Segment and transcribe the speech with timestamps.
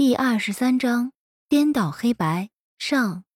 [0.00, 1.12] 第二十三章
[1.46, 3.26] 颠倒黑白上。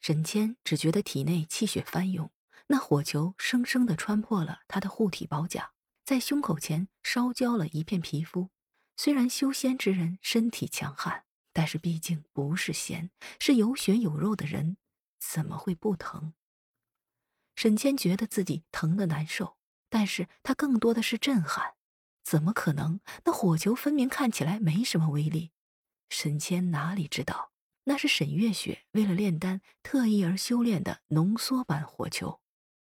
[0.00, 2.32] 沈谦只觉得体内气血翻涌，
[2.68, 5.72] 那火球生生的穿破了他的护体宝甲，
[6.06, 8.48] 在胸口前烧焦了一片皮肤。
[8.96, 14.78] 虽然修仙之人身体强悍，但是毕竟不是仙，是有血有肉的人，
[15.18, 16.32] 怎么会不疼？
[17.56, 19.58] 沈谦觉得自己疼的难受，
[19.90, 21.74] 但是他更多的是震撼。
[22.30, 23.00] 怎么可能？
[23.24, 25.50] 那火球分明看起来没什么威力。
[26.10, 27.50] 沈谦哪里知道，
[27.86, 32.40] 那是沈月雪为了炼丹特意而修炼的浓缩版火球。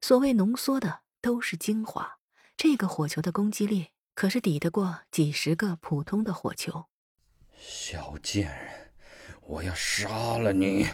[0.00, 2.18] 所谓浓缩的，都是精华。
[2.56, 6.86] 这个火球的攻击力可是抵得过几十个普通的火球。
[7.58, 8.94] 小贱人，
[9.42, 10.86] 我要杀了你！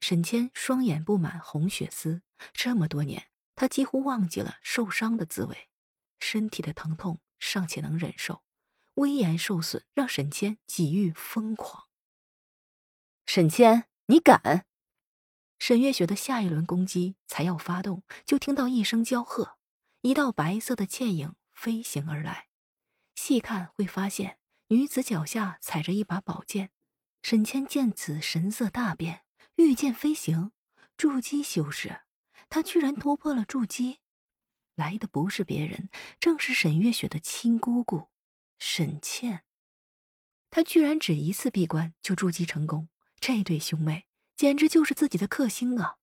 [0.00, 5.68] 沈谦双眼布满红血丝，这么多年，他几乎忘记了受伤的滋味。
[6.20, 8.42] 身体的疼痛尚且能忍受，
[8.94, 11.84] 威严受损让沈谦几欲疯狂。
[13.26, 14.66] 沈谦，你敢！
[15.58, 19.58] 沈月雪的下一轮攻击才要发动，就听到一声娇喝，
[20.02, 22.48] 一道白色的倩影飞行而来。
[23.14, 26.70] 细看会发现，女子脚下踩着一把宝剑。
[27.22, 29.24] 沈谦见此，神色大变，
[29.56, 30.52] 御剑飞行，
[30.96, 32.02] 筑基修士，
[32.48, 34.00] 他居然突破了筑基。
[34.76, 35.88] 来的不是别人，
[36.20, 38.08] 正是沈月雪的亲姑姑
[38.58, 39.42] 沈倩。
[40.50, 45.96] 她居然只一次闭关就筑基成功，这对兄妹简直就是自己的克星啊！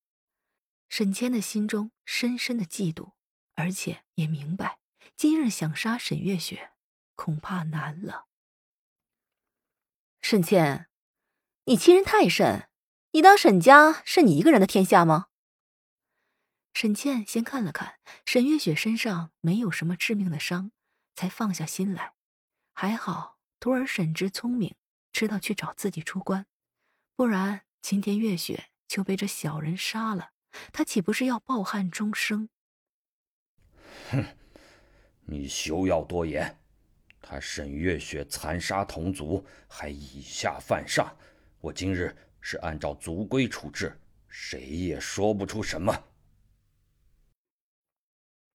[0.89, 3.13] 沈谦的心中深深的嫉妒，
[3.55, 4.79] 而且也明白，
[5.15, 6.71] 今日想杀沈月雪，
[7.15, 8.27] 恐怕难了。
[10.21, 10.87] 沈倩，
[11.65, 12.69] 你欺人太甚！
[13.11, 15.27] 你当沈家是你一个人的天下吗？
[16.73, 20.71] 沈倩先看了看沈月雪身上没有什么致命的伤，
[21.15, 22.13] 才放下心来。
[22.73, 24.75] 还好徒儿沈之聪明，
[25.11, 26.47] 知道去找自己出关，
[27.15, 30.31] 不然今天月雪就被这小人杀了，
[30.71, 32.49] 他岂不是要抱憾终生？
[34.09, 34.25] 哼，
[35.25, 36.59] 你休要多言。
[37.21, 41.15] 他沈月雪残杀同族，还以下犯上，
[41.61, 45.93] 我今日是按照族规处置，谁也说不出什么。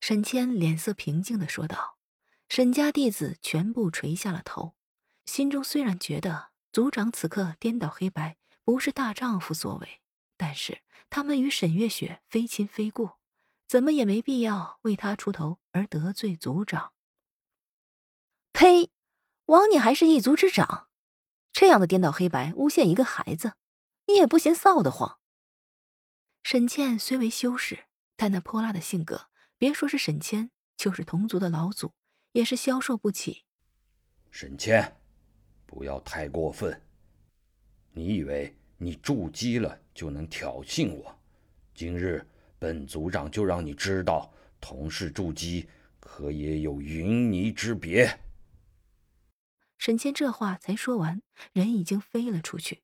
[0.01, 1.99] 沈谦脸色平静的说道
[2.49, 4.75] ：“沈家弟子全部垂下了头，
[5.27, 10.01] 心中虽然觉得族长此刻颠倒黑白不是大丈夫所为，
[10.37, 13.11] 但是他们与沈月雪非亲非故，
[13.67, 16.93] 怎么也没必要为他出头而得罪族长。
[18.53, 18.91] 呸！
[19.47, 20.89] 枉你还是一族之长，
[21.53, 23.55] 这样的颠倒黑白诬陷一个孩子，
[24.07, 25.19] 你也不嫌臊得慌？”
[26.45, 29.29] 沈倩虽为修士，但那泼辣的性格。
[29.59, 31.93] 别说是沈谦，就是同族的老祖，
[32.31, 33.45] 也是消受不起。
[34.31, 34.97] 沈谦，
[35.67, 36.81] 不要太过分。
[37.91, 41.19] 你以为你筑基了就能挑衅我？
[41.75, 42.25] 今日
[42.59, 48.21] 本族长就让你知道，同是筑基，可也有云泥之别。
[49.77, 51.21] 沈谦这话才说完，
[51.53, 52.83] 人已经飞了出去，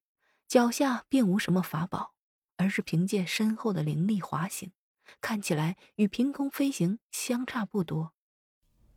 [0.48, 2.14] 脚下并无什么法宝，
[2.56, 4.72] 而是凭借身后的灵力滑行。
[5.20, 8.14] 看起来与凭空飞行相差不多。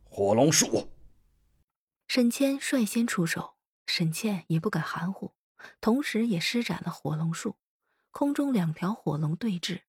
[0.04, 0.90] 火龙术，
[2.06, 5.34] 沈谦率先出手，沈倩也不敢含糊，
[5.80, 7.56] 同时也施展了火龙术。
[8.10, 9.82] 空中两条火龙对峙，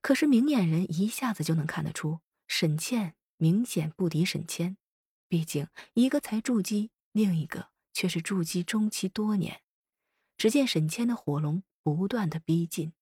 [0.00, 4.76] 可是明眼人一下子就能看得出，沈倩明显不敌沈谦。
[5.28, 9.60] 毕竟一个才筑基，另一个却是筑基中期多年。
[10.36, 12.92] 只见沈谦的火龙不断的逼近。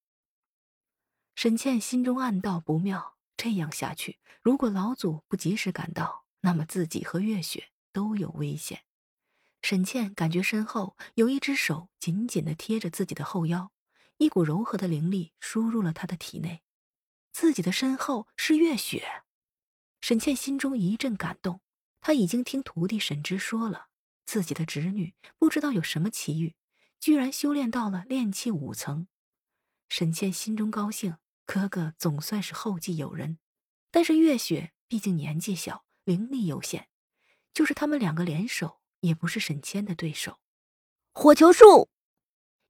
[1.35, 8.85] 沈倩心中暗道不妙，这样下去，如果老祖不及时赶到，那么自己和月雪都有危险。
[9.61, 13.73] 沈倩感觉身后有一只手紧紧的贴着自己的后腰，
[14.19, 16.63] 一股柔和的灵力输入了她的体内。
[17.33, 19.23] 自己的身后是月雪，
[20.01, 21.61] 沈倩心中一阵感动。
[22.01, 23.87] 她已经听徒弟沈之说了，
[24.27, 26.55] 自己的侄女不知道有什么奇遇，
[27.01, 29.09] 居然修炼到了炼气五层。
[29.89, 31.17] 沈倩心中高兴。
[31.53, 33.39] 哥哥总算是后继有人，
[33.91, 36.87] 但是月雪毕竟年纪小，灵力有限，
[37.53, 40.41] 就是他们两个联手，也不是沈谦的对手。
[41.13, 41.91] 火球术，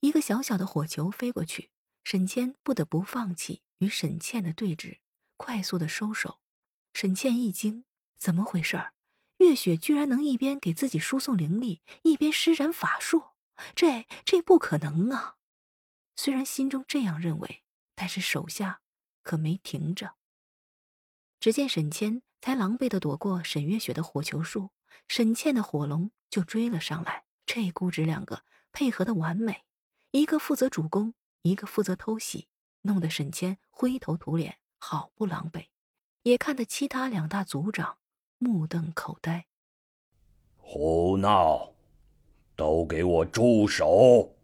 [0.00, 1.70] 一个小小的火球飞过去，
[2.02, 4.98] 沈谦不得不放弃与沈倩的对峙，
[5.36, 6.40] 快速的收手。
[6.92, 7.84] 沈倩一惊，
[8.18, 8.94] 怎么回事儿？
[9.36, 13.22] 月雪居然能一边给自己输送灵力，一边施展法术，
[13.76, 15.36] 这这不可能啊！
[16.16, 17.61] 虽然心中这样认为。
[17.94, 18.80] 但是手下
[19.22, 20.14] 可没停着。
[21.40, 24.70] 只见沈谦才狼狈的躲过沈月雪的火球术，
[25.08, 27.24] 沈倩的火龙就追了上来。
[27.44, 29.64] 这姑侄两个配合的完美，
[30.12, 32.48] 一个负责主攻，一个负责偷袭，
[32.82, 35.66] 弄得沈谦灰头土脸，好不狼狈，
[36.22, 37.98] 也看得其他两大族长
[38.38, 39.46] 目瞪口呆。
[40.56, 41.74] 胡闹！
[42.54, 44.36] 都给我住手！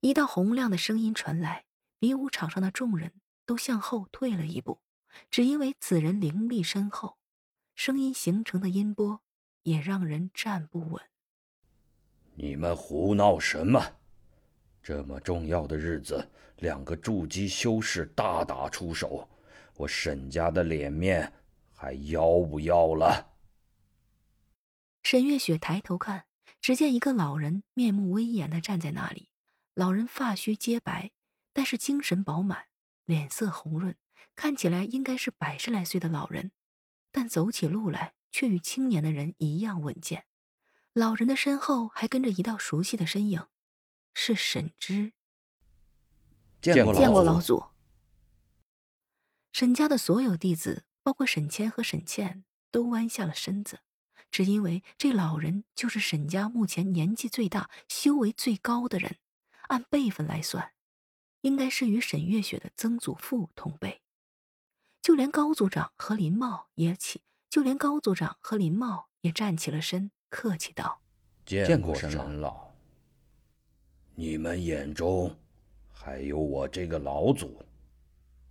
[0.00, 1.65] 一道洪亮的声音传来，
[1.98, 3.12] 比武场上的众人
[3.44, 4.80] 都向后退了一步，
[5.30, 7.16] 只因为此人灵力深厚，
[7.74, 9.22] 声音形成的音波
[9.62, 11.02] 也让人站不稳。
[12.34, 13.80] 你们胡闹什么？
[14.82, 19.28] 这么重要的日子，两个筑基修士大打出手，
[19.76, 21.32] 我沈家的脸面
[21.74, 23.32] 还要不要了？
[25.02, 26.26] 沈月雪抬头看，
[26.60, 29.28] 只见一个老人面目威严的站在那里。
[29.74, 31.10] 老人发须皆白，
[31.56, 32.66] 但是精神饱满，
[33.06, 33.96] 脸色红润，
[34.34, 36.52] 看起来应该是百十来岁的老人，
[37.10, 40.26] 但走起路来却与青年的人一样稳健。
[40.92, 43.46] 老人的身后还跟着一道熟悉的身影，
[44.12, 45.14] 是沈之。
[46.60, 47.64] 见过见过老祖。
[49.50, 53.80] 沈家的所有弟子，包括沈谦和沈倩，都弯下了身子，
[54.30, 59.16] 只因为这老人就是沈家目前年纪最大、修为最高的人，
[59.68, 60.74] 按辈分来算，
[61.46, 64.02] 应该是与沈月雪的曾祖父同辈。
[65.00, 70.10] 就连高组长和林茂也起，就连高组长和林茂也站起了身。
[70.28, 71.00] 客气道
[71.46, 72.66] ：“见过沈老。
[74.16, 75.32] 你们眼中
[75.88, 77.62] 还有我这个老祖？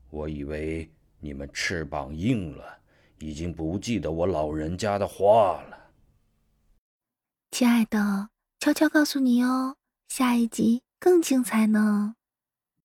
[0.10, 0.90] 我以为
[1.20, 2.80] 你们翅膀硬了，
[3.20, 5.92] 已经不记得我老人家的话了。”
[7.52, 9.76] 亲爱的，悄悄告诉你哦，
[10.08, 12.16] 下一集更精彩呢。